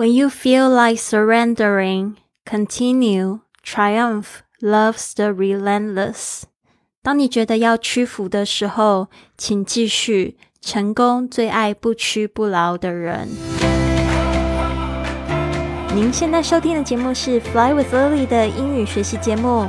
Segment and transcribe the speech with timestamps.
[0.00, 3.40] When you feel like surrendering, continue.
[3.62, 6.44] Triumph loves the relentless.
[7.02, 10.38] 当你觉得要屈服的时候，请继续。
[10.62, 13.28] 成功最爱不屈不挠的人。
[15.94, 19.68] 您现在收听的节目是《Fly with Lily》的英语学习节目，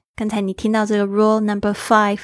[0.21, 2.19] 刚才你听到这个 rule number five，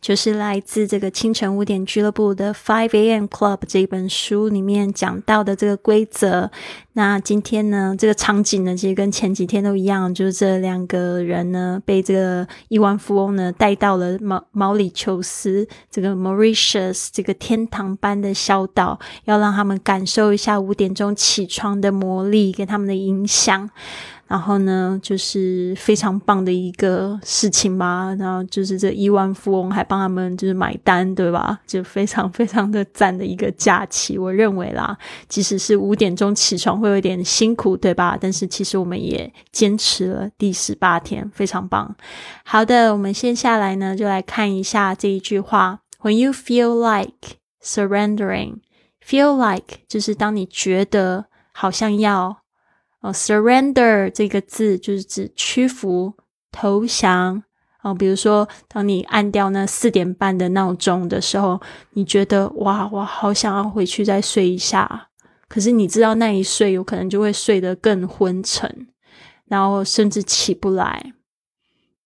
[0.00, 3.26] 就是来自这个清晨五点俱乐部的 Five A.M.
[3.26, 6.50] Club 这本书里面讲到的这个规则。
[6.94, 23.70] 那今天呢，这个场景呢，其实跟前几天都一样，就是这两个人呢，被这个亿万富翁呢带到了毛毛里求斯这个 Mauritius 这个天堂般的小岛，要让他们感受一下五点钟起床的魔力跟他们的影响。
[24.26, 28.14] 然后呢，就是非常棒的一个事情吧。
[28.18, 31.60] 然后就是这亿万富翁还帮他们就是买单，对吧？
[31.66, 34.18] 就非常非常的赞的一个假期。
[34.18, 34.96] 我认为啦，
[35.28, 38.18] 即使是五点钟起床会有点辛苦，对吧？
[38.20, 41.94] 但是其实我们也坚持了第十八天，非常棒。
[42.44, 52.38] 好的，我们先下来呢，就来看一下这一句话：When you feel like surrendering，feel like 就是当你觉得好像要。
[53.00, 56.14] 哦，surrender 这个字就是指屈服、
[56.50, 57.42] 投降。
[57.82, 61.60] 哦，比如说，当你按掉那四点半的闹钟的时候，
[61.92, 65.08] 你觉得哇，我好想要回去再睡一下。
[65.46, 68.88] 可是你知道，那一睡有可能就会睡得更昏沉，
[69.44, 71.12] 然后甚至起不来。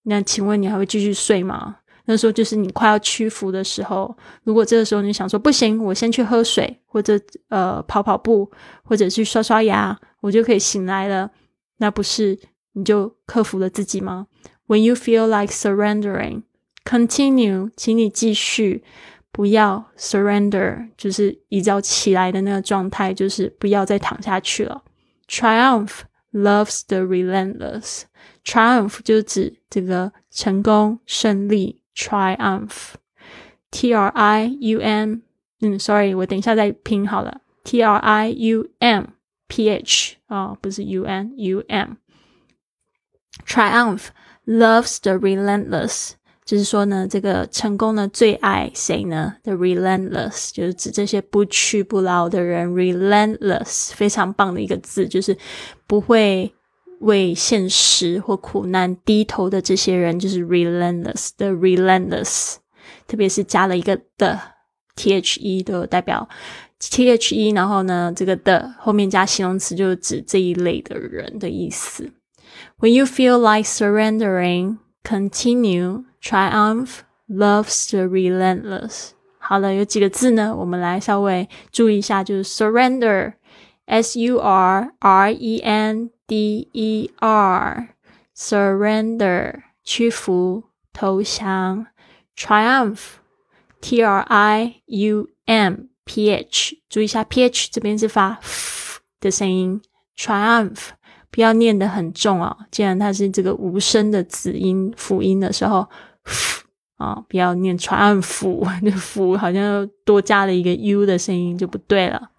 [0.03, 1.79] 那请问你还会继续睡吗？
[2.11, 4.13] 那时候就是你快要屈服的时候。
[4.43, 7.17] 如果这个时候你想说不行，我先去喝水，或者
[7.51, 8.51] 呃跑跑步，
[8.83, 9.97] 或者去刷刷牙。
[10.21, 11.31] 我就可以醒来了，
[11.79, 12.37] 那不是
[12.73, 14.27] 你就克服了自己吗
[14.67, 16.43] ？When you feel like surrendering,
[16.85, 18.83] continue，请你继续，
[19.31, 24.83] 不要 surrender，就是一觉起来的那个状态，就是不要再躺下去了。
[25.29, 26.01] Triumph
[26.33, 28.03] loves the relentless.
[28.45, 31.80] Triumph 就指这个成功胜利。
[32.00, 35.20] Triumph，T R I U M，
[35.62, 37.42] 嗯，sorry，我等一下再拼好了。
[37.64, 44.08] T R I U M。ph 啊，不是 u n u m。Triumph
[44.48, 49.36] loves the relentless，就是说呢，这个成功呢最爱谁呢？
[49.44, 52.74] The relentless 就是指这些不屈不挠的人。
[52.74, 55.38] Relentless 非常棒的一个字，就是
[55.86, 56.52] 不会
[57.01, 61.31] 为现实或苦难低头的这些人，就是 relentless。
[61.37, 62.57] 的 relentless，
[63.07, 64.41] 特别是加了一个的
[64.97, 66.27] t h e 都代表。
[66.83, 72.11] T H E，然后呢，这个的后面加形容词，就是指这一类的人的意思。
[72.79, 79.11] When you feel like surrendering, continue, triumph, loves the relentless。
[79.39, 80.57] 好了，有几个字呢？
[80.57, 83.35] 我们来稍微注意一下，就是 surrender
[83.91, 87.89] S U R R E N D E R
[88.37, 90.63] surrender 屈服
[90.93, 91.89] 投降
[92.37, 93.01] triumph
[93.81, 95.75] T R I U M
[96.05, 99.83] P H 注意一下 P H 这边是发 F 的声音
[100.17, 100.91] ，Triumph
[101.33, 105.89] 不要念得很重哦，既然它是这个无声的子音辅音的时候，
[106.97, 108.47] 啊，不要念 triumph，
[108.83, 112.31] 那辅好像又多加了一个 U 的声音就不对了。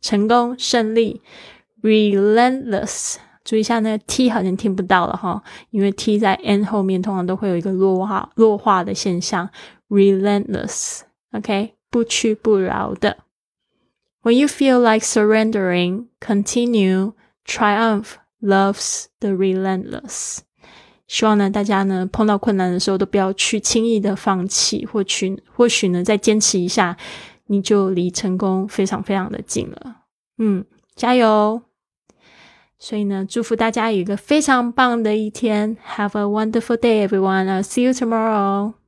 [0.00, 1.20] 成功胜利
[1.82, 9.48] ，relentless，注意一下那个 t 好像听不到了哈，因为 t 在 n 后面通常都会有一个弱化弱化的现象
[9.88, 11.74] ，relentless，OK。
[11.92, 13.16] 不屈不挠的。
[14.22, 17.14] When you feel like surrendering, continue.
[17.44, 20.38] Triumph loves the relentless.
[21.08, 26.96] 希望呢，大家呢碰到困难的时候都不要去轻易的放弃，或许或许呢再坚持一下，
[27.48, 29.99] 你就离成功非常非常的近了。
[30.42, 30.64] 嗯，
[30.96, 31.60] 加油！
[32.78, 35.76] 所以呢，祝福大家有一个非常棒的一天。
[35.96, 37.62] Have a wonderful day, everyone.
[37.62, 38.79] See you tomorrow.